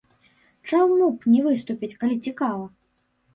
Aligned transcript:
Чаму 0.69 1.09
б 1.17 1.29
не 1.33 1.41
выступіць, 1.49 1.97
калі 2.01 2.17
цікава? 2.31 2.65